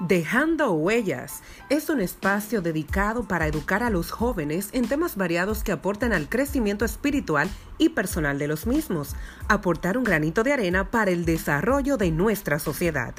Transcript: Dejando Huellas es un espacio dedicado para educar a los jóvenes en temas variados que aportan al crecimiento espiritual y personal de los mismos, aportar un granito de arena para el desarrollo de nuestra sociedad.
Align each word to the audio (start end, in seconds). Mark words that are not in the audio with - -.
Dejando 0.00 0.72
Huellas 0.72 1.40
es 1.70 1.88
un 1.88 2.02
espacio 2.02 2.60
dedicado 2.60 3.26
para 3.26 3.46
educar 3.46 3.82
a 3.82 3.88
los 3.88 4.10
jóvenes 4.10 4.68
en 4.72 4.86
temas 4.86 5.16
variados 5.16 5.64
que 5.64 5.72
aportan 5.72 6.12
al 6.12 6.28
crecimiento 6.28 6.84
espiritual 6.84 7.48
y 7.78 7.88
personal 7.88 8.38
de 8.38 8.46
los 8.46 8.66
mismos, 8.66 9.16
aportar 9.48 9.96
un 9.96 10.04
granito 10.04 10.42
de 10.42 10.52
arena 10.52 10.90
para 10.90 11.12
el 11.12 11.24
desarrollo 11.24 11.96
de 11.96 12.10
nuestra 12.10 12.58
sociedad. 12.58 13.14